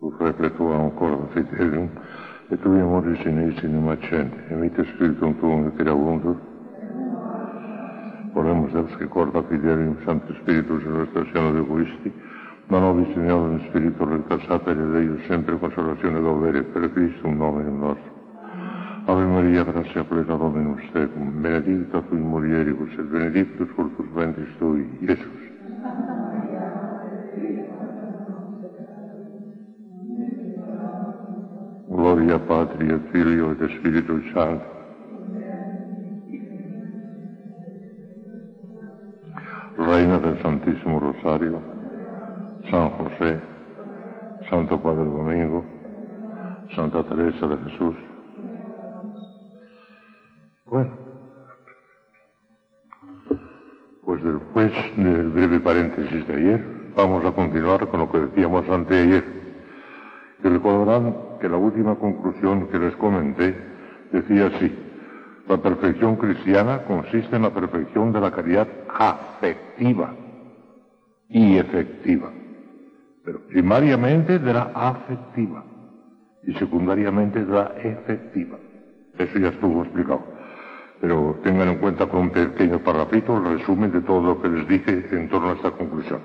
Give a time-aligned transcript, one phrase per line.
[0.00, 1.90] rifletteva ancora per fedele
[2.48, 6.52] e dobbiamo risinirci in macente e mi mette spirito un tuo che da unto
[8.32, 12.12] vorremmo sempre che corda fedele in santo spirito se non siano egoisti
[12.66, 17.36] ma non avviciniamo un spirito ricassata di Dio sempre consolazione e dovere per Cristo un
[17.36, 18.12] nome nostro.
[19.06, 24.96] Ave Maria, grazia plena Dominus tecum, ecco, benedicta tui mulieribus, et benedictus fructus ventris tui,
[25.00, 25.53] Iesus.
[32.74, 34.66] Patri et Filio et Spiritus Sancto.
[39.76, 41.60] Reina del Santísimo Rosario,
[42.70, 43.40] San José,
[44.50, 45.64] Santo Padre Domingo,
[46.74, 47.94] Santa Teresa de Jesús.
[50.66, 50.90] Bueno,
[54.04, 56.64] pues después del breve paréntesis de ayer,
[56.96, 59.24] vamos a continuar con lo que decíamos anteayer.
[60.42, 63.54] Y recordarán que la última conclusión que les comenté
[64.10, 64.74] decía así,
[65.46, 70.14] la perfección cristiana consiste en la perfección de la caridad afectiva
[71.28, 72.32] y efectiva,
[73.22, 75.62] pero primariamente de la afectiva
[76.44, 78.56] y secundariamente de la efectiva.
[79.18, 80.24] Eso ya estuvo explicado.
[81.02, 84.66] Pero tengan en cuenta con un pequeño parrafito el resumen de todo lo que les
[84.66, 86.22] dije en torno a esta conclusión.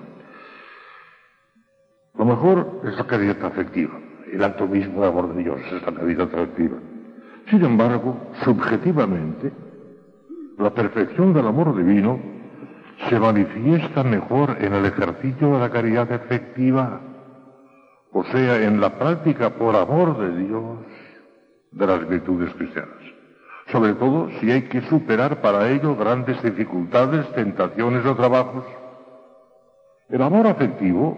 [2.18, 4.00] Lo mejor es la caridad afectiva
[4.32, 6.78] el acto mismo de amor de Dios, es la caridad atractiva.
[7.50, 9.52] Sin embargo, subjetivamente,
[10.58, 12.20] la perfección del amor divino
[13.08, 17.02] se manifiesta mejor en el ejercicio de la caridad efectiva,
[18.12, 20.80] o sea, en la práctica por amor de Dios
[21.72, 22.98] de las virtudes cristianas.
[23.72, 28.66] Sobre todo si hay que superar para ello grandes dificultades, tentaciones o trabajos.
[30.10, 31.18] El amor afectivo,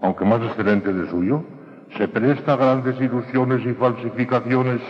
[0.00, 1.42] aunque más excelente de suyo,
[1.96, 4.80] se presta a grandes ilusiones y falsificaciones.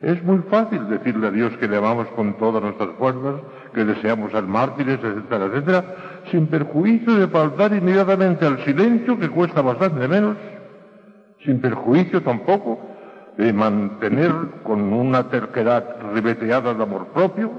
[0.00, 3.40] Es muy fácil decirle a Dios que le amamos con todas nuestras fuerzas,
[3.74, 5.84] que deseamos ser mártires, etcétera, etcétera,
[6.30, 10.36] sin perjuicio de faltar inmediatamente al silencio, que cuesta bastante menos,
[11.44, 12.80] sin perjuicio tampoco
[13.36, 17.50] de mantener con una terquedad ribeteada de amor propio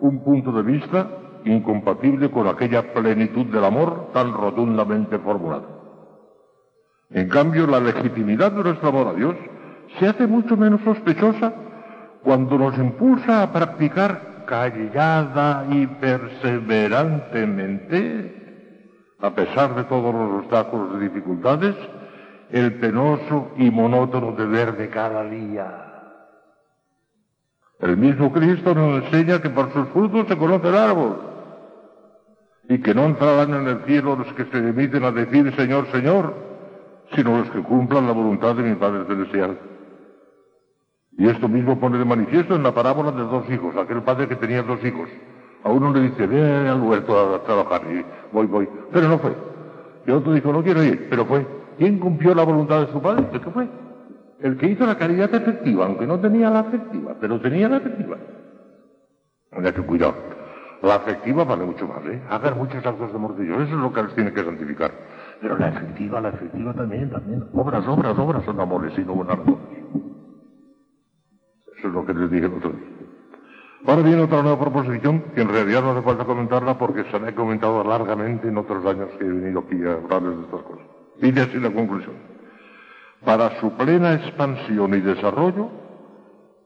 [0.00, 1.08] un punto de vista
[1.44, 5.79] incompatible con aquella plenitud del amor tan rotundamente formulado.
[7.12, 9.34] En cambio, la legitimidad de nuestro amor a Dios
[9.98, 11.52] se hace mucho menos sospechosa
[12.22, 18.36] cuando nos impulsa a practicar callada y perseverantemente,
[19.20, 21.76] a pesar de todos los obstáculos y dificultades,
[22.50, 25.86] el penoso y monótono deber de cada día.
[27.80, 31.16] El mismo Cristo nos enseña que por sus frutos se conoce el árbol
[32.68, 36.49] y que no entrarán en el cielo los que se limiten a decir Señor, Señor,
[37.14, 39.58] sino los que cumplan la voluntad de mi Padre Celestial.
[41.18, 44.36] Y esto mismo pone de manifiesto en la parábola de dos hijos, aquel padre que
[44.36, 45.08] tenía dos hijos.
[45.64, 48.68] A uno le dice, ve al huerto a trabajar, y voy, voy.
[48.92, 49.34] Pero no fue.
[50.06, 51.46] Y otro dijo, no quiero ir, pero fue.
[51.76, 53.26] ¿Quién cumplió la voluntad de su padre?
[53.32, 53.68] ¿El que fue?
[54.40, 58.16] El que hizo la caridad efectiva, aunque no tenía la afectiva, pero tenía la efectiva.
[59.52, 60.14] Hay que cuidado.
[60.82, 62.22] La afectiva vale mucho más, ¿eh?
[62.30, 64.92] Hacer muchos actos de amor Eso es lo que les tiene que santificar.
[65.40, 67.44] Pero la efectiva, la efectiva también, también.
[67.54, 69.38] Obras, obras, obras son amores y no buenas.
[71.78, 72.86] Eso es lo que les dije el otro día.
[73.86, 77.30] Ahora viene otra nueva proposición que en realidad no hace falta comentarla porque se la
[77.30, 80.86] he comentado largamente en otros años que he venido aquí a hablarles de estas cosas.
[81.20, 82.16] Dice así la conclusión.
[83.24, 85.70] Para su plena expansión y desarrollo,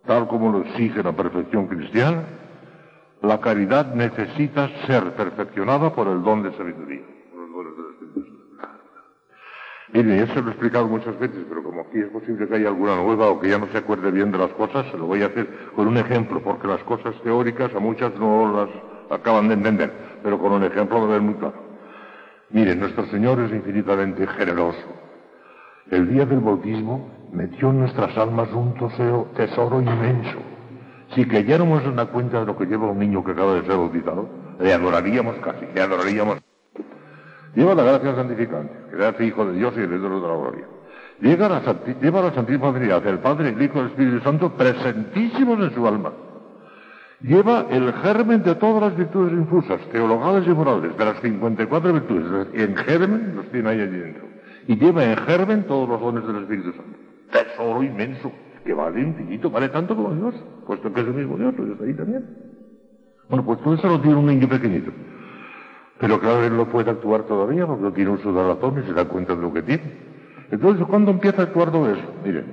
[0.05, 2.25] tal como lo exige la perfección cristiana,
[3.23, 7.03] la caridad necesita ser perfeccionada por el don de sabiduría.
[9.95, 12.97] Mire, eso lo he explicado muchas veces, pero como aquí es posible que haya alguna
[12.97, 15.27] nueva o que ya no se acuerde bien de las cosas, se lo voy a
[15.27, 18.71] hacer con un ejemplo, porque las cosas teóricas a muchas no las
[19.09, 21.55] acaban de entender, pero con un ejemplo lo ven muy claro.
[22.51, 24.85] Mire, nuestro Señor es infinitamente generoso.
[25.93, 30.39] El día del bautismo metió en nuestras almas un tesoro, tesoro inmenso.
[31.15, 33.77] Si cayéramos en la cuenta de lo que lleva un niño que acaba de ser
[33.77, 36.43] bautizado, le adoraríamos casi, le adoraríamos
[37.55, 40.67] lleva la gracia santificante, hace hijo de Dios y ídolo de la gloria.
[41.21, 41.63] Llega la,
[42.01, 45.87] lleva la Santísima Trinidad, el Padre, el Hijo y el Espíritu Santo presentísimos en su
[45.87, 46.13] alma.
[47.21, 52.49] Lleva el germen de todas las virtudes infusas, teologales y morales, de las 54 virtudes,
[52.53, 54.25] en germen los tiene ahí allí dentro.
[54.67, 56.99] Y lleva en germen todos los dones del Espíritu Santo.
[57.31, 58.31] Tesoro inmenso,
[58.65, 60.35] que vale infinito, vale tanto como Dios,
[60.67, 62.25] puesto que es el mismo Dios, pues está ahí también.
[63.29, 64.91] Bueno, pues todo eso lo tiene un niño pequeñito.
[65.99, 69.05] Pero claro, él no puede actuar todavía porque tiene uso de razón y se da
[69.05, 69.83] cuenta de lo que tiene.
[70.51, 72.03] Entonces, ¿cuándo empieza a actuar todo eso?
[72.25, 72.45] Miren,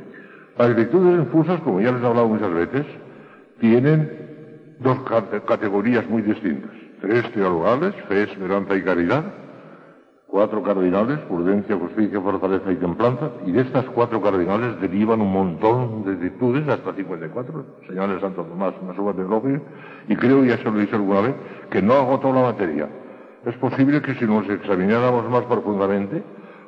[0.58, 2.86] las virtudes infusas, como ya les he hablado muchas veces,
[3.60, 4.98] tienen dos
[5.46, 6.72] categorías muy distintas.
[7.02, 9.24] Tres teologales, fe, esperanza y caridad.
[10.28, 13.32] Cuatro cardinales, prudencia, justicia, fortaleza y templanza.
[13.46, 17.66] Y de estas cuatro cardinales derivan un montón de virtudes, hasta 54.
[17.88, 19.62] Señales Santo Tomás, una suba teología.
[20.08, 21.36] Y creo, ya se lo he alguna vez,
[21.70, 22.88] que no agotó la materia.
[23.46, 26.24] Es posible que si nos examináramos más profundamente,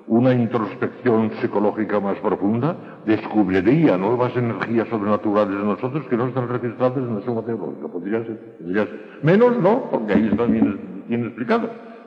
[0.07, 2.75] una introspección psicológica más profunda
[3.05, 7.87] descubriría nuevas energías sobrenaturales en nosotros que no están registradas en la suma teológica.
[7.87, 9.19] Podría ser, podría ser.
[9.21, 11.35] Menos no, porque ahí están bien, bien.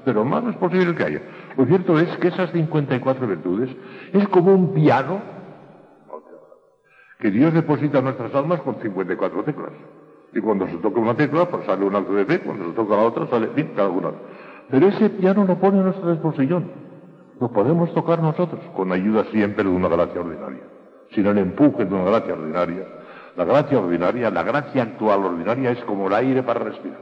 [0.04, 1.22] Pero más es posible que haya.
[1.56, 3.70] Lo cierto es que esas 54 virtudes
[4.12, 5.20] es como un piano
[7.18, 9.72] que Dios deposita en nuestras almas con 54 teclas.
[10.34, 12.94] Y cuando se toca una tecla, pues sale un alto de fe, cuando se toca
[12.94, 14.10] la otra, sale cada una.
[14.70, 16.86] Pero ese piano lo pone a nuestra disposición
[17.40, 20.62] lo podemos tocar nosotros, con ayuda siempre de una gracia ordinaria.
[21.12, 22.86] Sin el empuje de una gracia ordinaria.
[23.36, 26.98] La gracia ordinaria, la gracia actual ordinaria es como el aire para respirar.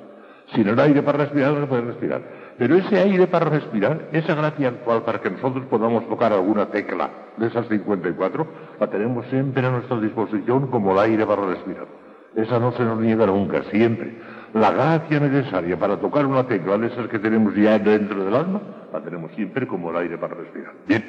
[0.53, 2.23] Sin el aire para respirar no se puede respirar.
[2.59, 7.11] Pero ese aire para respirar, esa gracia actual para que nosotros podamos tocar alguna tecla
[7.37, 8.47] de esas 54,
[8.81, 11.87] la tenemos siempre a nuestra disposición como el aire para respirar.
[12.35, 14.19] Esa no se nos niega nunca, siempre.
[14.55, 18.61] La gracia necesaria para tocar una tecla de esas que tenemos ya dentro del alma,
[18.93, 20.73] la tenemos siempre como el aire para respirar.
[20.87, 21.05] Bien.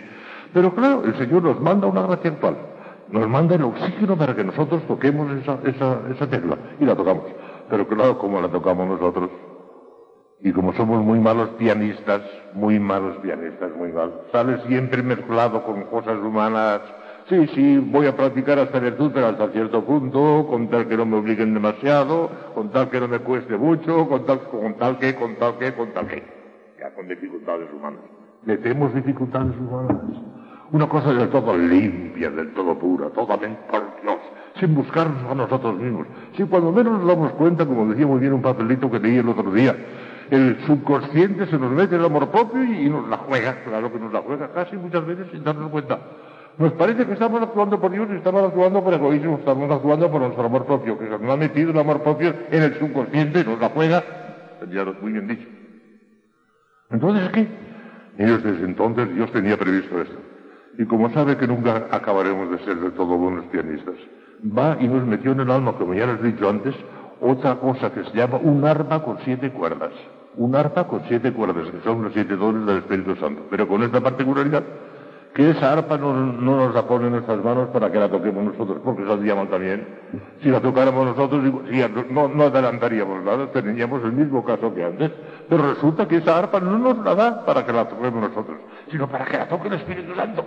[0.52, 2.58] Pero claro, el Señor nos manda una gracia actual.
[3.12, 6.58] Nos manda el oxígeno para que nosotros toquemos esa, esa, esa tecla.
[6.80, 7.26] Y la tocamos.
[7.70, 9.30] Pero claro, como la tocamos nosotros.
[10.42, 12.22] Y como somos muy malos pianistas,
[12.54, 16.82] muy malos pianistas, muy mal, sale siempre mezclado con cosas humanas,
[17.28, 21.08] Sí, sí, voy a practicar hasta virtud, pero hasta cierto punto, con tal que no
[21.08, 25.16] me obliguen demasiado, con tal que no me cueste mucho, con tal, con tal que,
[25.16, 26.24] con tal que, con tal que.
[26.80, 28.02] Ya con dificultades humanas.
[28.44, 29.98] Metemos dificultades humanas.
[30.72, 34.18] Una cosa del todo limpia, del todo pura, totalmente por Dios,
[34.60, 36.06] sin buscarnos a nosotros mismos.
[36.38, 39.30] Si cuando menos nos damos cuenta, como decía muy bien un papelito que leí el
[39.30, 39.76] otro día,
[40.30, 44.14] el subconsciente se nos mete el amor propio y nos la juega, claro que nos
[44.14, 46.00] la juega casi muchas veces sin darnos cuenta.
[46.58, 50.22] Nos parece que estamos actuando por Dios y estamos actuando por egoísmo, estamos actuando por
[50.22, 53.60] nuestro amor propio, que se nos ha metido el amor propio en el subconsciente, nos
[53.60, 54.04] la juega,
[54.72, 55.48] ya lo muy bien dicho.
[56.92, 57.48] Entonces, ¿qué?
[58.18, 60.18] Ellos desde entonces Dios tenía previsto esto.
[60.78, 63.96] Y como sabe que nunca acabaremos de ser de todo buenos pianistas,
[64.46, 66.76] va y nos metió en el alma, como ya les he dicho antes,
[67.20, 69.92] otra cosa que se llama un arpa con siete cuerdas.
[70.38, 73.48] Un arpa con siete cuerdas, que son los siete dones del Espíritu Santo.
[73.50, 74.64] Pero con esta particularidad,
[75.36, 78.80] que esa arpa no, nos la pone en nuestras manos para que la toquemos nosotros,
[78.86, 79.86] porque saldría mal también.
[80.42, 81.44] Si la tocáramos nosotros,
[82.10, 85.12] no, adelantaríamos nada, tendríamos el mismo caso que antes.
[85.50, 88.60] Pero resulta que esa arpa no nos la da para que la toquemos nosotros,
[88.90, 90.46] sino para que la toque el Espíritu Santo.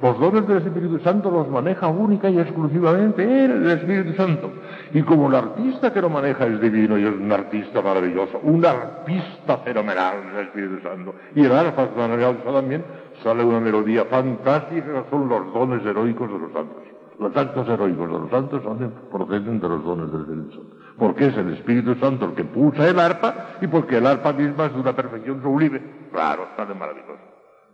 [0.00, 4.52] Los dones del Espíritu Santo los maneja única y exclusivamente él, el Espíritu Santo.
[4.92, 8.64] Y como el artista que lo maneja es divino y es un artista maravilloso, un
[8.64, 12.84] artista fenomenal el Espíritu Santo, y el arpa es también,
[13.22, 16.82] sale una melodía fantástica, son los dones heroicos de los santos.
[17.18, 18.62] Los actos heroicos de los santos
[19.10, 20.70] proceden de los dones del Espíritu.
[20.96, 24.66] Porque es el Espíritu Santo el que pulsa el arpa y porque el arpa misma
[24.66, 25.80] es de una perfección sublime.
[26.12, 27.18] Claro, está de maravilloso.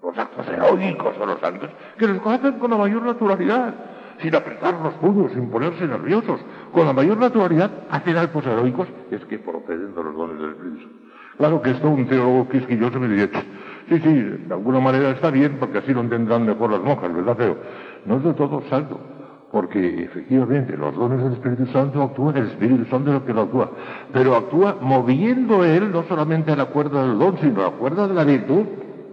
[0.02, 3.74] Los actos heroicos de los santos, que los hacen con la mayor naturalidad,
[4.20, 6.40] sin apretar los puños, sin ponerse nerviosos,
[6.72, 10.78] con la mayor naturalidad, hacen actos heroicos, es que proceden de los dones del Espíritu
[10.80, 10.94] Santo.
[11.36, 13.28] Claro que esto un teólogo quisquilloso me diría,
[13.88, 17.36] Sí, sí, de alguna manera está bien porque así lo entenderán mejor las monjas, ¿verdad,
[17.36, 17.56] Feo?
[18.06, 18.98] No es de todo salto,
[19.52, 23.42] porque efectivamente los dones del Espíritu Santo actúan, el Espíritu Santo es lo que lo
[23.42, 23.70] actúa,
[24.12, 28.08] pero actúa moviendo él no solamente a la cuerda del don, sino a la cuerda
[28.08, 28.64] de la virtud.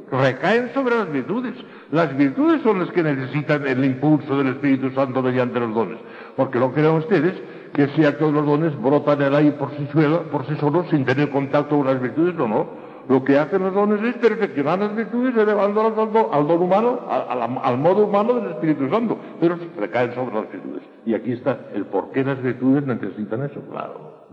[0.09, 1.53] Recaen sobre las virtudes.
[1.91, 5.97] Las virtudes son las que necesitan el impulso del Espíritu Santo mediante los dones.
[6.35, 7.33] Porque no crean ustedes
[7.73, 9.87] que acto de los dones brota en el aire por sí,
[10.31, 13.73] por sí solo sin tener contacto con las virtudes, no, no lo que hacen los
[13.73, 19.17] dones es perfeccionar las virtudes elevándolas al, don, humano, al, modo humano del Espíritu Santo,
[19.39, 20.83] pero recaen sobre las virtudes.
[21.05, 24.27] Y aquí está el por qué las virtudes necesitan eso, claro.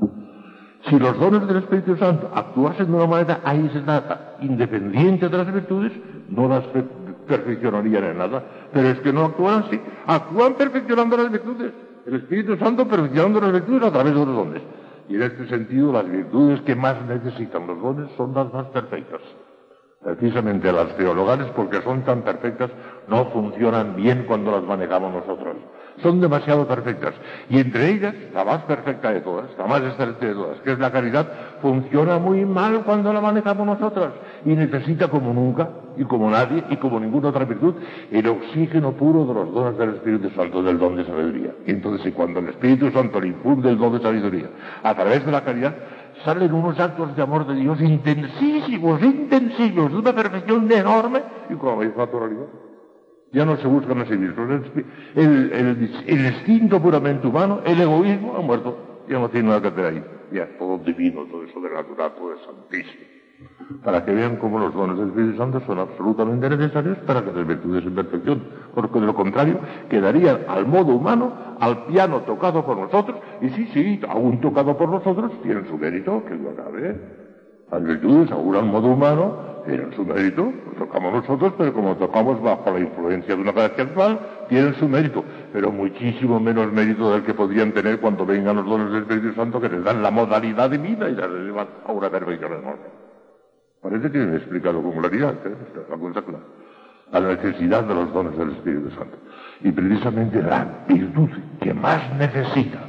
[0.88, 5.92] Si los dones del Espíritu Santo actuasen de una manera aislada, independiente de las virtudes,
[6.28, 6.64] no las
[7.28, 8.42] perfeccionarían en nada.
[8.72, 9.80] Pero es que no actúan así.
[10.06, 11.72] Actúan perfeccionando las virtudes.
[12.06, 14.62] El Espíritu Santo perfeccionando las virtudes a través de los dones.
[15.08, 19.20] Y en este sentido, las virtudes que más necesitan los dones son las más perfectas.
[20.02, 22.70] Precisamente las teologales, porque son tan perfectas,
[23.08, 25.56] no funcionan bien cuando las manejamos nosotros.
[26.02, 27.14] Son demasiado perfectas.
[27.50, 30.78] Y entre ellas, la más perfecta de todas, la más excelente de todas, que es
[30.78, 31.26] la caridad,
[31.60, 34.12] funciona muy mal cuando la manejamos nosotros.
[34.44, 37.74] Y necesita como nunca, y como nadie, y como ninguna otra virtud,
[38.10, 41.52] el oxígeno puro de los dones del Espíritu Santo, del don de sabiduría.
[41.66, 44.50] Y entonces, y cuando el Espíritu Santo le infunde el don de sabiduría
[44.82, 45.74] a través de la caridad,
[46.24, 51.70] salen unos actos de amor de Dios intensísimos, intensivos, de una perfección enorme y con
[51.70, 52.46] la misma naturalidad.
[53.32, 54.62] Ya no se buscan a sí mismos.
[55.14, 55.52] El,
[56.06, 59.04] el, instinto puramente humano, el egoísmo, ha muerto.
[59.08, 60.04] Ya no tiene nada que hacer ahí.
[60.32, 63.04] Ya es todo divino, todo eso de natural, todo es santísimo.
[63.84, 67.46] Para que vean cómo los dones del Espíritu Santo son absolutamente necesarios para que las
[67.46, 68.42] virtudes en perfección.
[68.74, 73.68] Porque de lo contrario, quedarían al modo humano, al piano tocado por nosotros, y sí,
[73.72, 76.96] sí, aún tocado por nosotros, tienen su mérito, que lo acabe.
[77.70, 79.36] Las virtudes, aún al modo humano,
[79.68, 83.84] tienen su mérito, lo tocamos nosotros, pero como tocamos bajo la influencia de una gracia
[83.84, 85.22] actual, tienen su mérito,
[85.52, 89.60] pero muchísimo menos mérito del que podrían tener cuando vengan los dones del Espíritu Santo
[89.60, 92.86] que les dan la modalidad de vida y las llevan a una perfección enorme.
[93.82, 95.54] Parece que me he explicado con claridad, ¿eh?
[95.88, 96.44] la cosa clara.
[97.12, 99.18] La necesidad de los dones del Espíritu Santo.
[99.62, 101.28] Y precisamente la virtud
[101.60, 102.80] que más necesita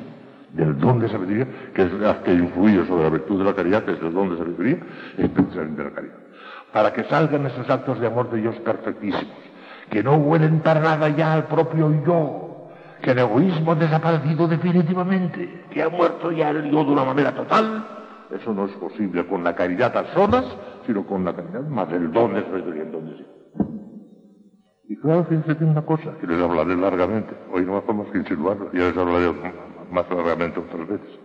[0.54, 3.84] del don de sabiduría, que es la que influye sobre la virtud de la caridad,
[3.84, 4.78] que es el don de sabiduría,
[5.18, 6.29] es precisamente la caridad.
[6.74, 9.36] Para que salgan esos actos de amor de Dios perfectísimos,
[9.90, 12.70] que no huelen para nada ya al propio yo,
[13.02, 17.34] que el egoísmo ha desaparecido definitivamente, que ha muerto ya el yo de una manera
[17.34, 17.86] total,
[18.32, 20.46] eso no es posible con la caridad a solas,
[20.86, 23.26] sino con la caridad más el don de donde sí.
[24.90, 27.36] Y claro, fíjense tiene una cosa, que les hablaré largamente.
[27.52, 29.34] Hoy no hacemos que insinuarlo, ya les hablaré
[29.92, 31.20] más largamente otras veces.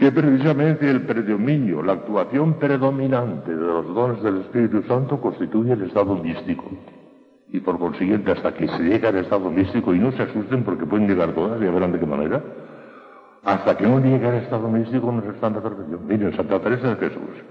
[0.00, 5.82] Que precisamente el predominio, la actuación predominante de los dones del Espíritu Santo constituye el
[5.82, 6.64] estado místico.
[7.52, 10.86] Y por consiguiente, hasta que se llega al estado místico, y no se asusten porque
[10.86, 12.42] pueden llegar todas, ya verán de qué manera,
[13.44, 16.06] hasta que no llegue al estado místico no se está en la perfección.
[16.06, 17.44] Miren, Santa Teresa de Jesús,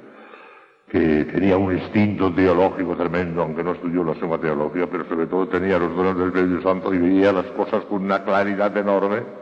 [0.88, 5.48] que tenía un instinto teológico tremendo, aunque no estudió la suma teología, pero sobre todo
[5.50, 9.39] tenía los dones del Espíritu Santo y veía las cosas con una claridad enorme.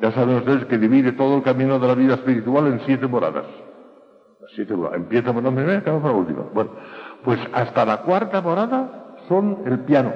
[0.00, 3.44] Ya saben ustedes que divide todo el camino de la vida espiritual en siete moradas.
[4.54, 4.98] siete moradas.
[4.98, 6.42] Empieza por la primera acaba por la última.
[6.54, 6.70] Bueno,
[7.24, 10.12] pues hasta la cuarta morada son el piano,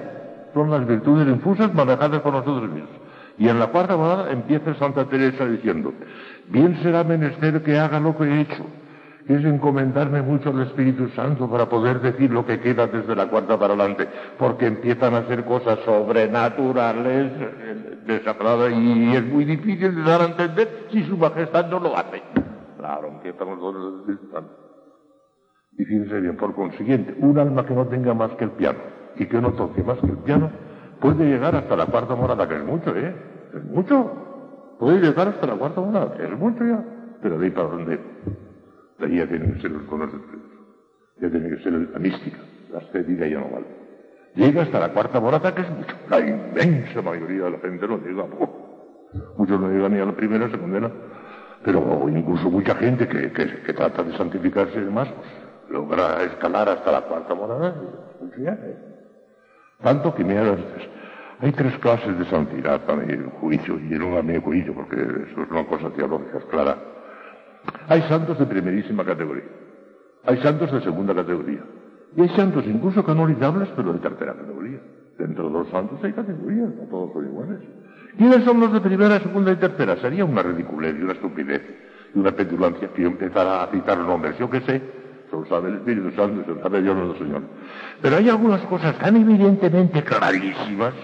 [0.55, 2.91] son las virtudes infusas manejadas por nosotros mismos.
[3.37, 5.93] Y en la cuarta morada empieza Santa Teresa diciendo,
[6.49, 8.64] bien será menester que haga lo que he hecho,
[9.26, 13.59] es encomendarme mucho al Espíritu Santo para poder decir lo que queda desde la cuarta
[13.59, 17.33] para adelante, porque empiezan a ser cosas sobrenaturales,
[18.07, 22.23] desatradas, y es muy difícil de dar a entender si su majestad no lo hace.
[22.76, 24.64] Claro, empiezan los Santo.
[25.76, 28.78] Y fíjense bien, por consiguiente, un alma que no tenga más que el piano
[29.16, 30.50] y que no toque más que el piano,
[31.00, 33.14] puede llegar hasta la cuarta morada, que es mucho, ¿eh?
[33.54, 34.76] Es mucho.
[34.78, 36.85] Puede llegar hasta la cuarta morada, que es mucho ya.
[37.23, 38.00] Pero de ahí para dónde.
[38.99, 40.21] De ahí ya tienen que ser los dones del
[41.21, 42.39] Ya tiene que ser la mística.
[42.73, 43.67] La estética ya no vale.
[44.35, 45.97] Llega hasta la cuarta morada, que es mucho.
[46.11, 48.27] La inmensa mayoría de la gente no llega.
[49.37, 50.93] Muchos no llegan ni a la primera, se condenan.
[51.65, 56.93] Pero incluso mucha gente que, que, trata de santificarse y demás, pues, logra escalar hasta
[56.93, 57.75] la cuarta morada.
[58.21, 58.77] Mucho ya, ¿eh?
[59.83, 60.57] Tanto que, mira,
[61.41, 65.43] hay tres clases de santidad para el juicio, y no a mi juicio, porque eso
[65.43, 66.77] es una cosa teológica clara.
[67.88, 69.44] Hay santos de primerísima categoría,
[70.25, 71.61] hay santos de segunda categoría,
[72.16, 74.80] y hay santos incluso canonizables, pero de tercera categoría.
[75.18, 77.61] Dentro de los santos hay categorías, no todos son iguales.
[78.16, 79.97] ¿Quiénes son los de primera, segunda y tercera?
[79.97, 81.62] Sería una ridiculez y una estupidez
[82.14, 84.38] y una petulancia que empezara a citar nombres.
[84.38, 84.83] Yo qué sé,
[85.35, 87.42] lo sabe el Espíritu Santo, se lo sabe Dios nuestro Señor.
[88.00, 90.94] Pero hay algunas cosas tan evidentemente clarísimas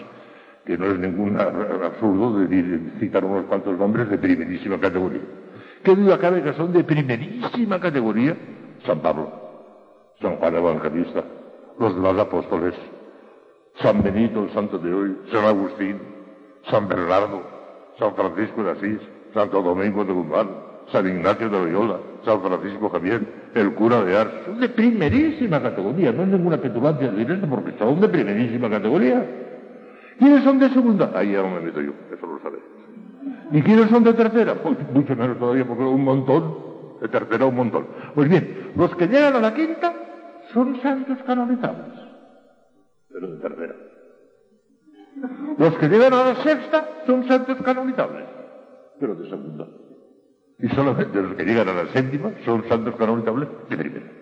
[0.64, 5.22] que no es ningún absurdo de citar unos cuantos nombres de primerísima categoría.
[5.82, 8.36] ¿Qué duda cabe que son de primerísima categoría?
[8.86, 9.30] San Pablo,
[10.20, 11.24] San Juan Evangelista,
[11.78, 12.74] los demás apóstoles,
[13.76, 15.98] San Benito, el santo de hoy, San Agustín,
[16.70, 17.42] San Bernardo,
[17.98, 19.00] San Francisco de Asís,
[19.32, 20.48] Santo Domingo de Guzmán,
[20.92, 26.12] San Ignacio de Loyola, San Francisco Javier, el cura de Ars, son de primerísima categoría,
[26.12, 29.26] no es ninguna petulancia de esto porque son de primerísima categoría.
[30.18, 31.10] ¿Quiénes son de segunda?
[31.14, 32.69] Ahí ya no me meto yo, eso lo sabéis.
[33.52, 34.54] ¿Y quiénes son de tercera?
[34.62, 36.70] Pues mucho menos todavía, porque un montón.
[37.00, 37.86] De tercera un montón.
[38.14, 39.92] Pues bien, los que llegan a la quinta
[40.52, 41.98] son santos canonizables,
[43.10, 43.74] pero de tercera.
[45.58, 48.24] Los que llegan a la sexta son santos canonizables,
[48.98, 49.66] pero de segunda.
[50.58, 54.19] Y solamente los que llegan a la séptima son santos canonizables de primera.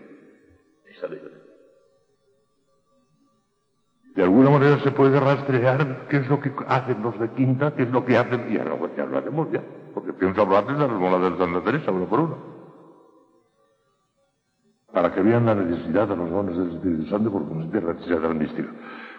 [4.19, 7.85] De alguna manera se puede rastrear qué es lo que hacen los de quinta, qué
[7.85, 9.63] es lo que hacen, y ahora ya hablaremos ya,
[9.95, 12.37] porque pienso hablarles de las monadas de Santa Teresa, uno por uno.
[14.93, 17.93] Para que vean la necesidad de los dones del Espíritu Santo, porque no se la
[17.93, 18.69] necesidad de la mística.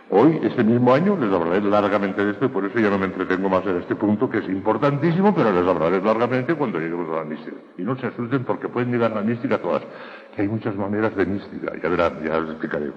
[0.10, 3.06] Hoy, este mismo año, les hablaré largamente de esto y por eso ya no me
[3.06, 7.20] entretengo más en este punto, que es importantísimo, pero les hablaré largamente cuando lleguemos a
[7.20, 7.56] la mística.
[7.78, 9.82] Y no se asusten porque pueden llegar a la mística todas,
[10.36, 12.92] que hay muchas maneras de mística, ya verán, ya les explicaré.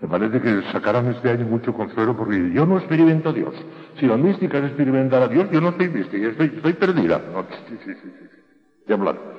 [0.00, 3.54] Me parece que sacarán este año mucho consuelo porque yo no experimento a Dios.
[3.98, 7.22] Si la mística es experimentar a Dios, yo no soy mística, estoy, perdida.
[7.32, 8.12] No, sí, sí, sí.
[8.86, 9.34] Ya hablaremos.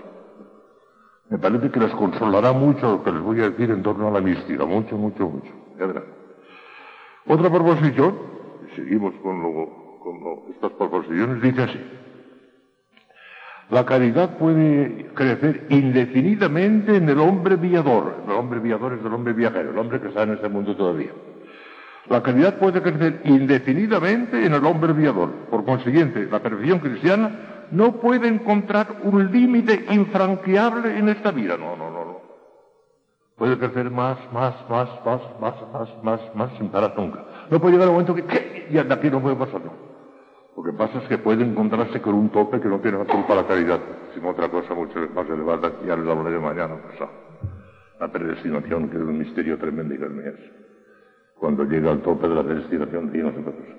[1.29, 4.11] Me parece que les consolará mucho lo que les voy a decir en torno a
[4.11, 5.51] la mística, mucho, mucho, mucho.
[5.79, 6.05] Ya verán.
[7.27, 8.15] Otra proposición,
[8.75, 9.41] seguimos con,
[9.99, 11.79] con estas proposiciones, dice así.
[13.69, 18.23] La caridad puede crecer indefinidamente en el hombre viador.
[18.25, 21.11] El hombre viador es el hombre viajero, el hombre que está en este mundo todavía.
[22.09, 25.31] La caridad puede crecer indefinidamente en el hombre viador.
[25.49, 31.57] Por consiguiente, la perfección cristiana no puede encontrar un límite infranqueable en esta vida.
[31.57, 32.19] No, no, no, no.
[33.35, 37.25] Puede crecer más, más, más, más, más, más, más, más, sin parar nunca.
[37.49, 38.67] No puede llegar un momento que, ¿qué?
[38.71, 39.84] Ya de aquí no puede pasar, no.
[40.55, 43.35] Lo que pasa es que puede encontrarse con un tope que no tiene la culpa
[43.35, 43.79] la caridad,
[44.13, 47.11] sino otra cosa mucho más elevada, ya les hablaré mañana pasado.
[47.99, 50.35] La predestinación, que es un misterio tremendo, hijas mías.
[51.37, 53.77] Cuando llega al tope de la predestinación, Dios no se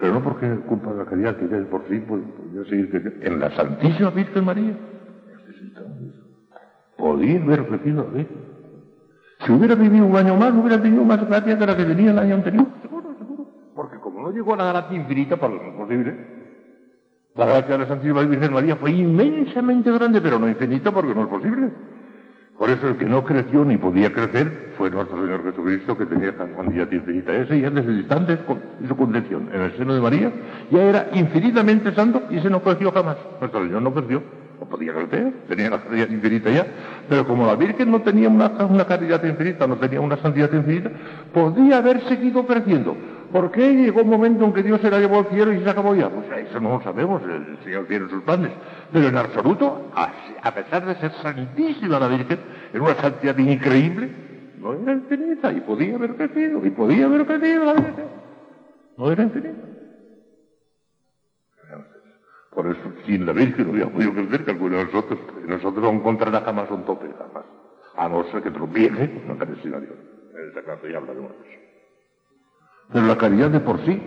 [0.00, 2.22] Pero no porque culpa de la caridad, que ya es por sí, pues,
[2.54, 4.76] pues seguir En la Santísima Virgen María,
[6.96, 8.54] podía haber recibido a Virgen.
[9.44, 12.18] Si hubiera vivido un año más, hubiera tenido más gracia que la que tenía el
[12.18, 12.83] año anterior
[14.24, 16.16] no llegó a la gracia infinita, no es posible.
[17.34, 21.24] La gracia de la Santísima Virgen María fue inmensamente grande, pero no infinita porque no
[21.24, 21.70] es posible.
[22.56, 26.34] Por eso el que no creció ni podía crecer fue nuestro Señor Jesucristo, que tenía
[26.36, 27.34] tan cantidad infinita.
[27.34, 30.32] Ese ya desde el instante de su concepción en el seno de María,
[30.70, 33.18] ya era infinitamente santo y se no creció jamás.
[33.40, 34.22] Nuestro Señor no creció,
[34.58, 36.66] no podía crecer, tenía la caridad infinita ya,
[37.10, 38.86] pero como la Virgen no tenía una, una
[39.28, 40.90] infinita, no tenía una santidad infinita,
[41.34, 42.96] podía haber seguido creciendo.
[43.34, 45.68] ¿Por qué llegó un momento en que Dios se la llevó al cielo y se
[45.68, 46.08] acabó ya?
[46.08, 48.52] Pues eso no lo sabemos, el Señor tiene sus planes.
[48.92, 52.38] Pero en absoluto, a pesar de ser santísima la Virgen,
[52.72, 54.08] en una santidad increíble,
[54.56, 58.04] no era infinita y podía haber crecido, y podía haber crecido la Virgen.
[58.96, 59.66] No era infinita.
[62.54, 65.18] Por eso, sin la Virgen no hubiera podido crecer que alguno de nosotros,
[65.48, 67.44] nosotros no encontrará jamás un tope, jamás.
[67.96, 69.98] A no ser que tropiece la caridad de Dios.
[70.38, 71.73] En ese caso ya hablaremos de eso.
[72.92, 74.00] Pero la caridad de por sí.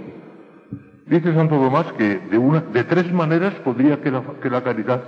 [1.05, 5.03] Dice Santo Tomás que de, una, de tres maneras podría que la, que la caridad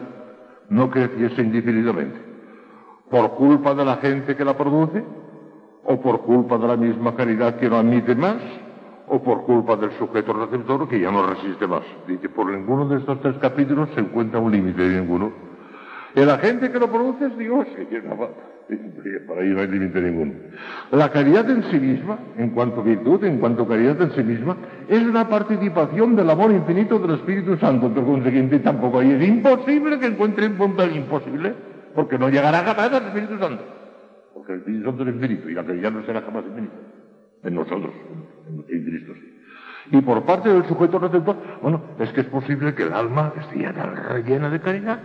[0.69, 2.19] no creciese indefinidamente.
[3.09, 5.03] Por culpa de la gente que la produce,
[5.83, 8.37] o por culpa de la misma caridad que no admite más,
[9.07, 11.81] o por culpa del sujeto receptor que ya no resiste más.
[12.07, 15.31] Dice, por ninguno de estos tres capítulos se encuentra un límite de ninguno.
[16.15, 17.65] El agente que lo produce es Dios,
[19.27, 20.33] para ahí no hay límite ninguno.
[20.91, 25.01] La caridad en sí misma, en cuanto virtud, en cuanto caridad en sí misma, es
[25.01, 27.91] una participación del amor infinito del Espíritu Santo.
[27.91, 31.53] Por consiguiente, tampoco ahí es imposible que encuentre un punto imposible,
[31.95, 33.63] porque no llegará jamás al Espíritu Santo.
[34.33, 36.75] Porque el Espíritu Santo es infinito y la caridad no será jamás infinita.
[37.43, 37.93] En nosotros,
[38.67, 39.35] en Cristo sí.
[39.91, 43.61] Y por parte del sujeto receptor, bueno, es que es posible que el alma esté
[43.61, 44.99] ya tan rellena de caridad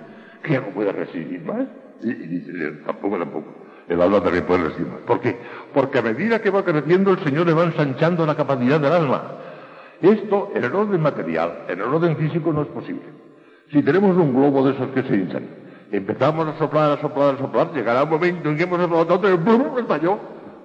[0.45, 1.67] que no puede recibir más.
[2.03, 2.53] Y, dice,
[2.87, 3.53] tampoco, tampoco.
[3.89, 5.01] El alma también puede recibir más.
[5.01, 5.37] ¿Por qué?
[5.73, 9.23] Porque a medida que va creciendo, el Señor le va ensanchando la capacidad del alma.
[10.01, 13.03] Esto, en el orden material, en el orden físico, no es posible.
[13.73, 15.47] Si tenemos un globo de esos que se hinchan,
[15.91, 19.29] empezamos a soplar, a soplar, a soplar, llegará un momento en que hemos soplado tanto
[19.31, 20.19] y estalló.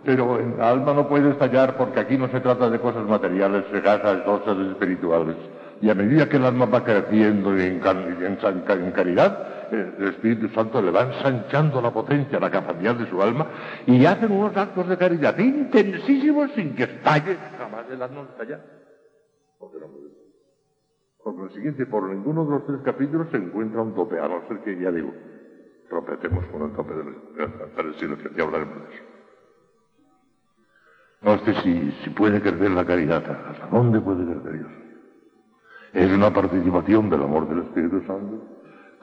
[0.04, 3.82] Pero el alma no puede estallar porque aquí no se trata de cosas materiales, se
[3.82, 5.36] trata de cosas espirituales.
[5.82, 10.92] Y a medida que el alma va creciendo en, en caridad, el Espíritu Santo le
[10.92, 13.48] va ensanchando la potencia, la capacidad de su alma
[13.86, 18.28] y hacen unos actos de caridad intensísimos sin que estalle jamás el alma.
[19.60, 19.88] Porque no.
[21.24, 24.48] Por lo siguiente, por ninguno de los tres capítulos se encuentra un tope, a no
[24.48, 25.14] ser que, ya digo,
[25.90, 29.04] tropecemos con el tope del que ya hablaremos de eso.
[31.22, 34.72] No sé si, si puede crecer la caridad, ¿hasta dónde puede crecer Dios?
[35.92, 38.59] Es una participación del amor del Espíritu Santo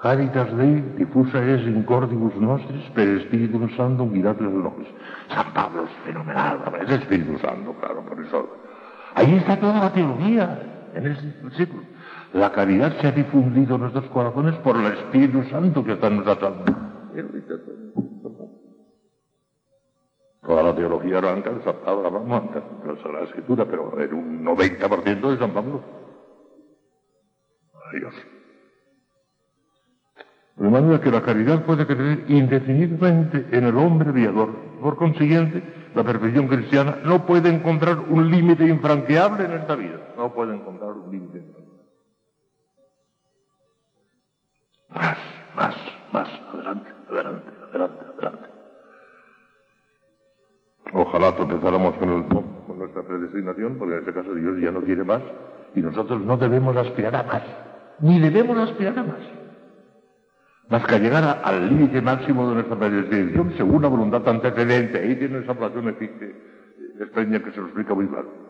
[0.06, 4.86] Caritas Dei difusa es in cordibus nostris per Espíritu Santo miracle nobis.
[5.34, 8.46] San Pablo es fenomenal, es Espíritu Santo, claro, por eso.
[9.16, 11.82] Ahí está toda la teología en ese versículo.
[12.34, 16.22] La caridad se ha difundido en nuestros corazones por el Espíritu Santo que está en
[16.22, 16.70] nuestra almas.
[20.46, 25.30] Toda la teología arranca de San Pablo, vamos, de la Escritura, pero en un 90%
[25.32, 25.82] de San Pablo.
[27.90, 28.35] Adiós.
[30.56, 34.54] De manera que la caridad puede crecer indefinidamente en el hombre viador.
[34.80, 35.62] Por consiguiente,
[35.94, 40.00] la perfección cristiana no puede encontrar un límite infranqueable en esta vida.
[40.16, 41.44] No puede encontrar un límite.
[44.88, 45.18] Más,
[45.54, 45.74] más,
[46.12, 46.28] más.
[46.54, 48.48] Adelante, adelante, adelante, adelante.
[50.94, 55.20] Ojalá tropezáramos con, con nuestra predestinación, porque en este caso Dios ya no quiere más
[55.74, 57.42] y nosotros no debemos aspirar a más.
[58.00, 59.45] Ni debemos aspirar a más
[60.68, 64.98] más que llegar al límite máximo de nuestra predestinación según la voluntad antecedente.
[64.98, 65.96] Ahí tiene esa relación
[67.00, 68.46] extraña que se lo explica muy claro.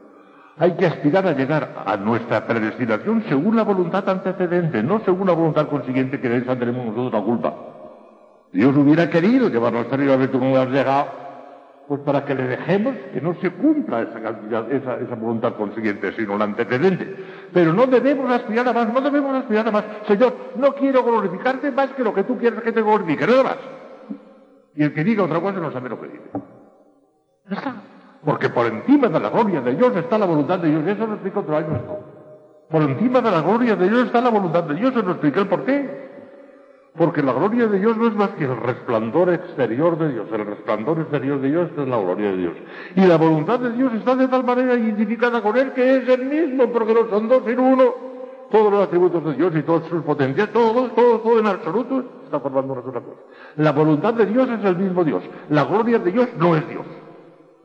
[0.59, 5.35] Hay que aspirar a llegar a nuestra predestinación según la voluntad antecedente, no según la
[5.35, 7.55] voluntad consiguiente que de esa tenemos nosotros la culpa.
[8.53, 11.26] Dios hubiera querido llevarnos hasta arriba, a tú no has llegado,
[11.89, 17.17] pues para que le dejemos que no se cumpla esa, voluntad consiguiente, sino la antecedente.
[17.53, 19.85] Pero no debemos aspirar a más, no debemos aspirar a más.
[20.09, 23.57] Señor, no quiero glorificarte más que lo que tú quieres que te glorifique, nada más.
[24.75, 26.31] Y el que diga otra cosa no sabe lo que dice.
[27.51, 27.75] Está.
[28.25, 30.83] Porque por encima de la gloria de Dios está la voluntad de Dios.
[30.85, 31.81] Y eso lo explico otro año.
[32.69, 34.93] Por encima de la gloria de Dios está la voluntad de Dios.
[34.93, 36.06] Se lo expliqué el por qué.
[36.97, 40.27] Porque la gloria de Dios no es más que el resplandor exterior de Dios.
[40.33, 42.55] El resplandor exterior de Dios es la gloria de Dios.
[42.95, 46.25] Y la voluntad de Dios está de tal manera identificada con Él que es el
[46.25, 47.95] mismo, porque no son dos sino uno.
[48.51, 52.39] Todos los atributos de Dios y todas sus potencias, todo, todo, todo en absoluto está
[52.41, 53.21] formando una sola cosa.
[53.57, 55.23] La voluntad de Dios es el mismo Dios.
[55.51, 56.87] La gloria de Dios no es Dios.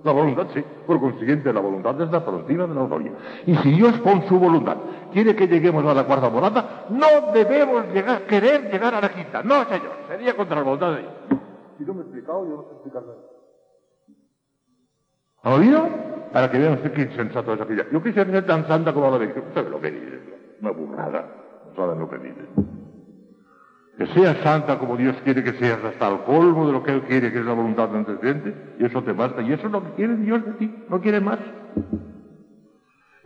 [0.03, 0.63] La voluntad sí.
[0.87, 3.11] Por consiguiente, la voluntad es la frontina de la gloria.
[3.45, 4.77] Y si Dios con su voluntad
[5.13, 9.43] quiere que lleguemos a la cuarta morada, no debemos llegar, querer llegar a la quinta.
[9.43, 9.91] No, señor.
[10.07, 11.13] Sería contra la voluntad de Dios.
[11.77, 13.17] Si no me he explicado, yo no sé explicar nada.
[15.43, 15.87] ¿Ha oído?
[16.31, 17.85] Para que vean usted qué insensato es aquella.
[17.91, 19.43] Yo quisiera ser tan santa como la Cristo.
[19.53, 20.57] ¿Sabe lo que dice?
[20.61, 21.25] Una burrada.
[21.67, 22.41] No saben lo que dice
[24.01, 27.01] que seas santa como Dios quiere que seas hasta el colmo de lo que Él
[27.01, 29.43] quiere, que es la voluntad antecedente, y eso te basta.
[29.43, 31.37] Y eso es lo que quiere Dios de ti, no quiere más.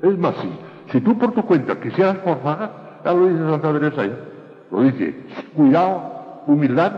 [0.02, 0.60] Es más, si,
[0.92, 4.18] si tú por tu cuenta quisieras forzar, ya lo dice Santa Teresa, ya,
[4.70, 5.16] lo dice,
[5.56, 6.92] cuidado, humildad,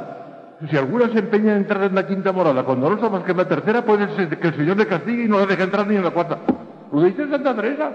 [0.72, 3.38] si alguna se empeña en entrar en la quinta morada cuando no más que en
[3.38, 5.98] la tercera, puede ser que el Señor le castigue y no le deje entrar ni
[5.98, 6.40] en la cuarta.
[6.92, 7.92] ¿Lo dice Santa Teresa?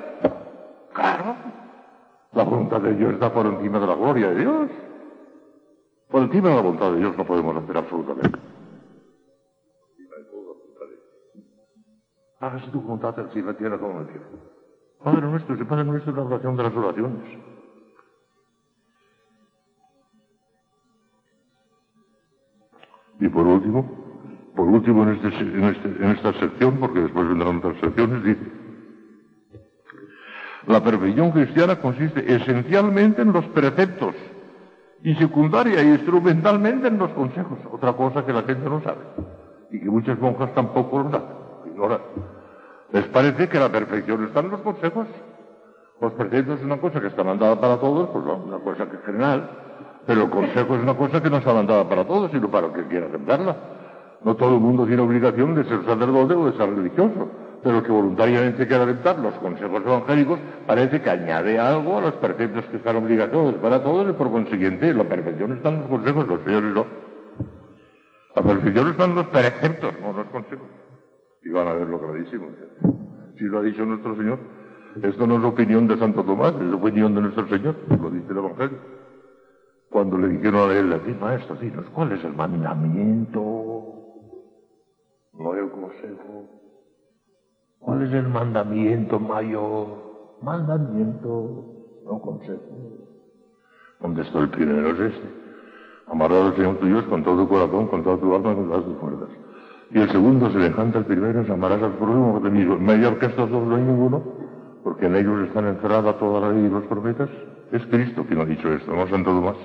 [0.93, 1.35] Claro.
[2.35, 4.71] La voluntad de Dios está por encima de la gloria de Dios.
[6.13, 8.39] Por encima de la voluntad de Dios no podemos hacer absolutamente.
[12.39, 14.27] Hágase tu voluntad en la tierra como en el cielo.
[15.03, 17.39] Padre nuestro, si Padre nuestro es la oración de las oraciones.
[23.19, 27.57] Y por último, por último en, este, en, este, en esta sección, porque después vendrán
[27.57, 28.53] otras secciones, dice,
[30.67, 34.15] la perfección cristiana consiste esencialmente en los preceptos
[35.05, 39.01] y secundaria y instrumentalmente en los consejos, otra cosa que la gente no sabe
[39.71, 41.29] y que muchas monjas tampoco lo saben,
[41.67, 42.01] ignoran.
[42.93, 45.09] Les parece que la perfección está en los consejos.
[46.01, 48.97] Los preceptos es una cosa que está mandada para todos, pues no, una cosa que
[48.97, 49.49] es general,
[50.07, 52.73] pero el consejo es una cosa que no está mandada para todos, sino para el
[52.73, 53.57] que quiera aceptarla.
[54.23, 57.29] No todo el mundo tiene obligación de ser sacerdote o de ser religioso
[57.63, 62.65] pero que voluntariamente quiere aceptar los consejos evangélicos, parece que añade algo a los preceptos
[62.67, 66.41] que están obligatorios para todos y por consiguiente la perfección está en los consejos, los
[66.43, 66.87] señores no.
[68.35, 70.67] La perfección está en los preceptos, no los consejos.
[71.45, 72.49] Y van a ver lo clarísimo.
[73.39, 74.39] Si lo ha dicho nuestro Señor,
[75.03, 78.39] esto no es opinión de Santo Tomás, es opinión de nuestro Señor, lo dice el
[78.39, 78.79] Evangelio.
[79.91, 83.41] Cuando le dijeron a él, le maestro, dinos, ¿cuál es el mandamiento?
[85.35, 86.62] No el consejo.
[87.83, 90.39] ¿Cuál es el mandamiento mayor?
[90.41, 91.65] Mandamiento,
[92.05, 92.63] no consejo.
[94.01, 95.43] Contestó el primero es este.
[96.07, 98.85] Amarás al Señor tu Dios con todo tu corazón, con toda tu alma, con todas
[98.85, 99.29] tus fuerzas.
[99.91, 102.79] Y el segundo, semejante al primero, es amarás al prójimo te mismo.
[102.79, 104.23] Mayor que estos dos no hay ninguno,
[104.85, 107.29] porque en ellos están encerrada toda la ley y los profetas.
[107.73, 109.57] Es Cristo quien ha dicho esto, no Santo Tomás.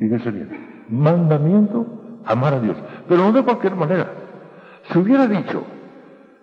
[0.00, 0.46] Y qué sería?
[0.88, 1.86] Mandamiento,
[2.24, 2.76] amar a Dios.
[3.08, 4.10] Pero no de cualquier manera.
[4.90, 5.62] Si hubiera dicho,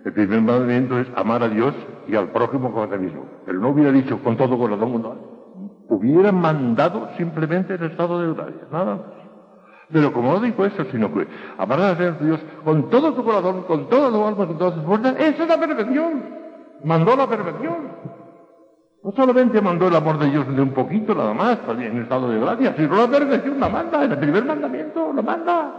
[0.05, 1.73] el primer mandamiento es amar a Dios
[2.07, 3.25] y al prójimo como a ti mismo.
[3.43, 5.03] Pero no hubiera dicho con todo corazón.
[5.89, 8.99] Hubiera mandado simplemente el estado de gracia, nada más.
[9.91, 13.89] Pero como no dijo eso, sino que amar a Dios con todo tu corazón, con
[13.89, 16.23] toda tu alma, con todas tus fuerzas, esa es la perfección.
[16.83, 17.75] Mandó la perfección.
[19.03, 22.39] No solamente mandó el amor de Dios de un poquito nada más, en estado de
[22.39, 25.73] gracia, sino la perfección la manda, en el primer mandamiento la manda.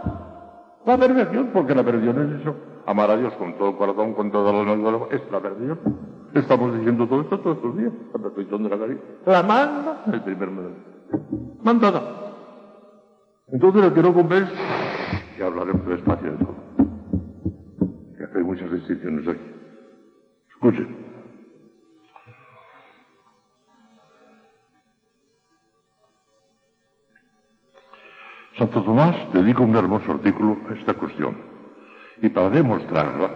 [0.85, 2.76] La perfección, porque la perfección es eso.
[2.87, 5.77] Amar a Dios con todo el corazón, con toda la alma, es la perfección.
[6.33, 9.01] Estamos diciendo todo esto todos estos días, la perfección de la caridad.
[9.25, 10.89] La manda el primer mandamiento.
[11.63, 12.01] Mandada.
[13.51, 14.51] Entonces lo que no comprende
[15.37, 16.55] y hablaremos despacio de todo.
[18.35, 19.41] Hay muchas distinciones aquí.
[20.51, 20.95] Escuchen.
[28.57, 31.56] Santo Tomás dedica un hermoso artículo a esta cuestión.
[32.21, 33.29] Y para demostrarla,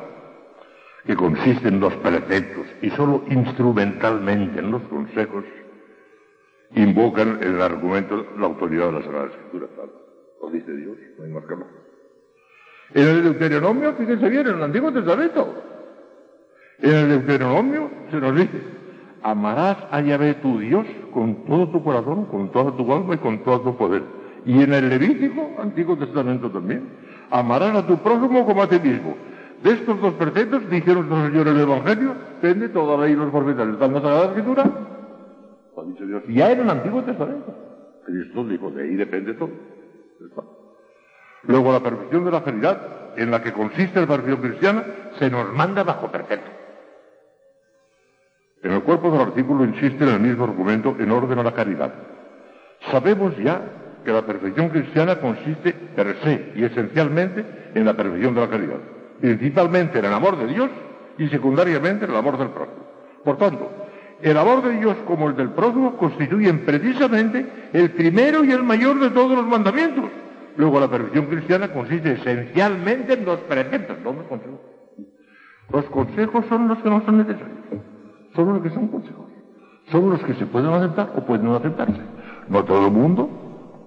[1.06, 5.44] que consiste en los preceptos y solo instrumentalmente en los consejos,
[6.76, 9.68] invocan el argumento la autoridad de la Sagrada Escritura.
[10.42, 11.56] Lo dice Dios, no hay más que.
[13.00, 15.64] En el Deuteronomio, fíjense bien, en el Antiguo Testamento,
[16.80, 18.62] en el Deuteronomio se nos dice,
[19.24, 23.44] amarás a Yahvé tu Dios con todo tu corazón, con toda tu alma y con
[23.44, 24.04] todo tu poder
[24.46, 26.90] y en el Levítico, Antiguo Testamento también,
[27.32, 29.16] amarás a tu prójimo como a ti mismo.
[29.64, 33.32] De estos dos preceptos, dijeron los señores del Evangelio, depende toda la ley y los
[33.32, 33.68] profetas.
[33.70, 34.64] ¿Está en la Sagrada Escritura?
[35.76, 36.24] Lo ha dicho Dios.
[36.28, 37.54] Ya en el Antiguo Testamento.
[38.06, 39.52] Cristo dijo, de ahí depende todo.
[41.44, 44.84] Luego, la perfección de la caridad, en la que consiste la perfección cristiana,
[45.20, 46.50] se nos manda bajo precepto.
[48.64, 51.94] En el cuerpo del artículo insiste en el mismo argumento en orden a la caridad.
[52.92, 53.62] Sabemos ya
[54.04, 58.80] que la perfección cristiana consiste per se y esencialmente en la perfección de la caridad,
[59.20, 60.70] principalmente en el amor de Dios
[61.18, 62.86] y secundariamente en el amor del prójimo.
[63.24, 63.70] Por tanto,
[64.22, 69.00] el amor de Dios como el del prójimo constituyen precisamente el primero y el mayor
[69.00, 70.06] de todos los mandamientos.
[70.58, 74.60] Luego la perfección cristiana consiste esencialmente en los preceptos, no los consejos.
[75.72, 77.58] Los consejos son los que no son necesarios,
[78.36, 79.26] son los que son consejos,
[79.90, 82.02] son los que se pueden aceptar o pueden no aceptarse.
[82.50, 83.41] No todo el mundo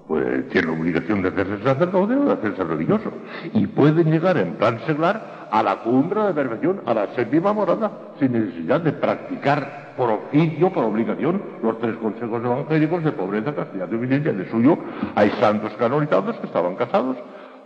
[0.06, 3.10] pues tiene la obligación de hacerse sacerdote o de hacerse religioso.
[3.54, 7.90] Y pueden llegar en plan seglar a la cumbre de perfección, a la séptima morada,
[8.18, 13.88] sin necesidad de practicar por oficio, por obligación, los tres consejos evangélicos de pobreza, castidad
[13.90, 14.32] y obediencia.
[14.32, 14.76] De suyo
[15.14, 17.16] hay santos canonizados que estaban casados.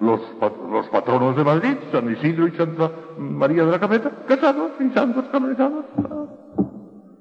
[0.01, 0.20] Los,
[0.70, 5.24] los patronos de Madrid, San Isidro y Santa María de la Cabeza, casados y santos
[5.33, 5.87] canonizados.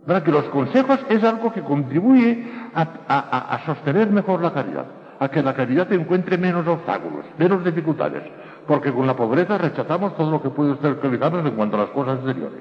[0.06, 0.24] ¿Verdad?
[0.24, 4.86] Que los consejos es algo que contribuye a sostener mejor la caridad
[5.20, 8.24] a que la caridad encuentre menos obstáculos, menos dificultades,
[8.68, 11.90] porque con la pobreza rechazamos todo lo que puede ser criticarnos en cuanto a las
[11.90, 12.60] cosas exteriores.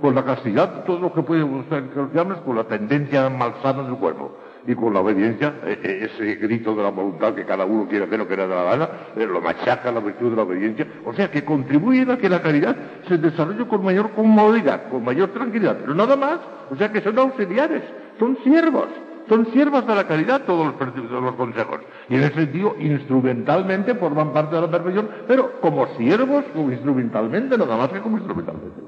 [0.00, 4.36] Con la castidad, todo lo que puede ser criticarnos con la tendencia malsana del cuerpo.
[4.66, 8.06] Y con la obediencia, e, e, ese grito de la voluntad que cada uno quiere
[8.06, 10.86] hacer lo que le da la gana, eh, lo machaca la virtud de la obediencia.
[11.04, 12.74] O sea, que contribuye a que la caridad
[13.06, 15.76] se desarrolle con mayor comodidad, con mayor tranquilidad.
[15.82, 16.40] Pero nada más.
[16.70, 17.82] O sea, que son auxiliares,
[18.18, 18.88] son siervos
[19.28, 21.80] son siervas de la caridad todos los, consejos.
[22.08, 27.56] Y en ese sentido, instrumentalmente forman parte de la perfección, pero como siervos, como instrumentalmente,
[27.56, 28.80] nada más que como instrumentalmente,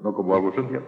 [0.00, 0.82] no como algo esencial.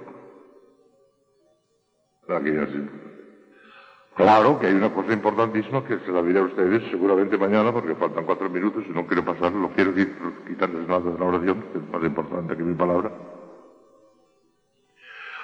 [4.16, 7.94] Claro que hay una cosa importantísima que se la diré a ustedes seguramente mañana, porque
[7.94, 11.78] faltan cuatro minutos y no quiero pasar, no quiero quitarles nada de la oración, que
[11.78, 13.12] es más importante que mi palabra.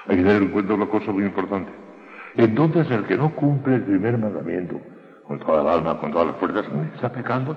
[0.06, 1.70] Hay que tener en cuenta una cosa muy importante.
[2.36, 4.80] Entonces el que no cumple el primer mandamiento
[5.26, 6.64] con toda el alma, con todas las fuerzas,
[6.94, 7.56] está pecando.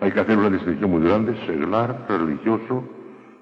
[0.00, 2.84] Hay que hacer una distinción muy grande, seglar, religioso,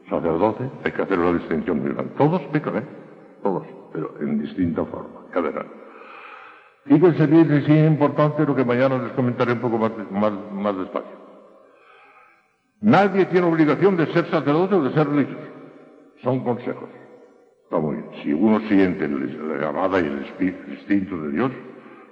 [0.09, 2.13] sacerdote, hay que hacer una distinción muy grande.
[2.19, 2.83] Todos pecan, ¿eh?
[3.43, 5.51] Todos, pero en distinta forma, cada
[6.85, 11.21] Fíjense bien, es importante lo que mañana les comentaré un poco más, más, más despacio.
[12.81, 15.49] Nadie tiene obligación de ser sacerdote o de ser religioso.
[16.23, 16.89] Son consejos.
[17.71, 18.11] Está muy bien.
[18.25, 20.27] Si uno siente la llamada y el
[20.73, 21.53] instinto de Dios,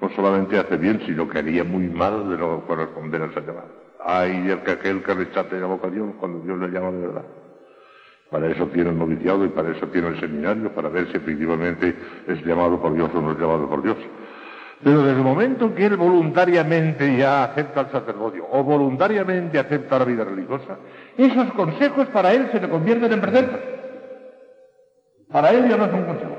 [0.00, 4.24] no solamente hace bien, sino que haría muy mal de no corresponder a esa llamada.
[4.24, 7.24] El que aquel que rechace la vocación cuando Dios le llama de verdad.
[8.30, 11.92] Para eso tiene el noviciado y para eso tiene el seminario, para ver si efectivamente
[12.28, 13.96] es llamado por Dios o no es llamado por Dios.
[14.84, 20.04] Pero desde el momento que él voluntariamente ya acepta el sacerdocio o voluntariamente acepta la
[20.04, 20.78] vida religiosa,
[21.16, 23.77] esos consejos para él se le convierten en preceptos.
[25.30, 26.36] Para él ya no es un consejo,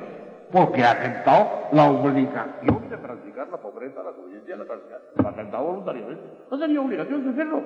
[0.51, 4.99] porque ha aceptado la obligación de practicar la pobreza, la obediencia, la castidad.
[5.15, 6.23] Lo ha aceptado voluntariamente.
[6.49, 7.63] No tenía obligación de hacerlo.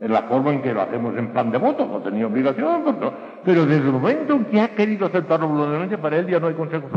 [0.00, 2.96] En la forma en que lo hacemos en plan de voto, no tenía obligación, pues
[3.44, 6.54] pero desde el momento en que ha querido aceptarlo voluntariamente, para él ya no hay
[6.54, 6.90] consejos.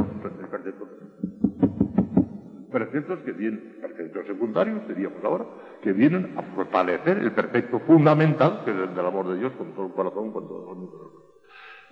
[2.72, 5.46] Preceptos que vienen, preceptos secundarios, diríamos ahora,
[5.82, 9.72] que vienen a fortalecer el perfecto fundamental, que es el del amor de Dios con
[9.74, 11.27] todo el corazón, con todo el mundo.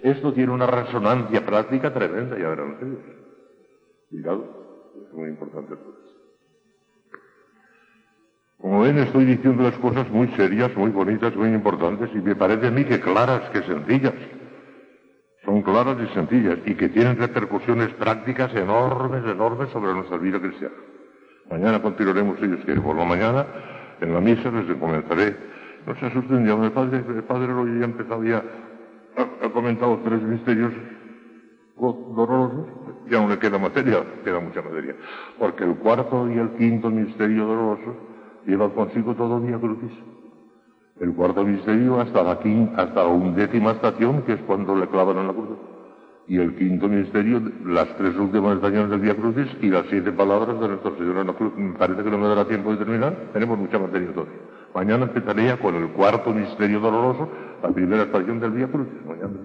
[0.02, 3.00] Esto tiene una resonancia práctica tremenda, ya verán ustedes.
[4.10, 5.74] Cuidado, es muy importante
[8.60, 12.68] Como ven, estoy diciendo las cosas muy serias, muy bonitas, muy importantes, y me parece
[12.68, 14.14] a mí que claras, que sencillas.
[15.44, 20.76] Son claras y sencillas, y que tienen repercusiones prácticas enormes, enormes sobre nuestra vida cristiana.
[21.50, 22.82] Mañana continuaremos, Dios quiere.
[22.82, 23.46] Por la mañana,
[24.02, 25.36] en la misa, les comenzaré.
[25.86, 28.44] No se asusten, ya el padre, el padre hoy ya empezado ya,
[29.18, 30.74] ha, comentado tres misterios
[31.78, 32.68] dolorosos,
[33.10, 34.96] ya no le queda materia, queda mucha materia.
[35.38, 37.96] Porque el cuarto y el quinto misterio doloroso
[38.46, 39.92] lleva consigo todo día crucis.
[41.00, 45.18] El cuarto misterio hasta la, quinta, hasta la undécima estación, que es cuando le clavan
[45.18, 45.58] en la cruz.
[46.28, 50.60] Y el quinto misterio, las tres últimas estaciones del Día Crucis y las siete palabras
[50.60, 51.54] de nuestro Señor en la cruz.
[51.56, 53.30] Me parece que no me dará tiempo de terminar.
[53.34, 54.40] Tenemos mucha materia todavía.
[54.74, 57.30] Mañana empezaría con el cuarto misterio doloroso,
[57.62, 59.06] la primera estación del Día Crucis.
[59.06, 59.40] Mañana.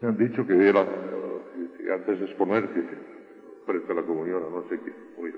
[0.00, 2.82] Me han dicho que era, que antes de exponer, que
[3.66, 4.92] frente a la comunión, no sé qué.
[5.20, 5.34] Oye,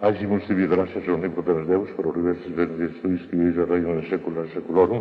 [0.00, 4.46] Hagimos gracias a omnipotens Deus, por diversos verdes tuis que vis a reino de secula
[4.52, 5.00] seculorum,